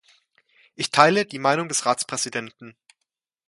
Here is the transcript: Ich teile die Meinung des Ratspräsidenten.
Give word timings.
Ich 0.73 0.89
teile 0.89 1.27
die 1.27 1.37
Meinung 1.37 1.67
des 1.67 1.85
Ratspräsidenten. 1.85 2.75